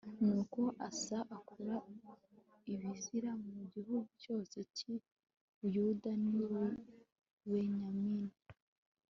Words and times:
Nuko 0.25 0.61
Asa 0.87 1.17
akura 1.37 1.75
ibizira 2.73 3.31
mu 3.53 3.63
gihugu 3.73 3.97
cyose 4.21 4.57
cyi 4.75 4.93
Buyuda 5.59 6.11
ni 6.29 6.33
Bubenyamini 6.49 8.35